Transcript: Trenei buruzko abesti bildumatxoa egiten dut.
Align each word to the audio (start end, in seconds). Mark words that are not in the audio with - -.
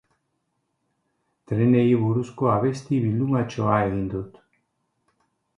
Trenei 1.51 1.83
buruzko 2.05 2.49
abesti 2.55 3.01
bildumatxoa 3.05 3.79
egiten 3.85 4.05
dut. 4.15 4.45